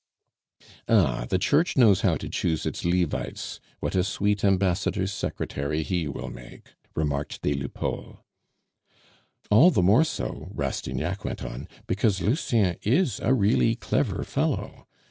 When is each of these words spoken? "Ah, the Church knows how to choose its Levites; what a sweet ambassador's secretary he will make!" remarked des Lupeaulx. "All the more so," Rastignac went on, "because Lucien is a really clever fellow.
"Ah, 0.89 1.27
the 1.29 1.37
Church 1.37 1.77
knows 1.77 2.01
how 2.01 2.15
to 2.17 2.27
choose 2.27 2.65
its 2.65 2.83
Levites; 2.83 3.59
what 3.81 3.93
a 3.93 4.03
sweet 4.03 4.43
ambassador's 4.43 5.13
secretary 5.13 5.83
he 5.83 6.07
will 6.07 6.31
make!" 6.31 6.69
remarked 6.95 7.39
des 7.43 7.53
Lupeaulx. 7.53 8.17
"All 9.51 9.69
the 9.69 9.83
more 9.83 10.03
so," 10.03 10.49
Rastignac 10.55 11.23
went 11.23 11.43
on, 11.45 11.67
"because 11.85 12.19
Lucien 12.19 12.77
is 12.81 13.19
a 13.19 13.31
really 13.35 13.75
clever 13.75 14.23
fellow. 14.23 14.87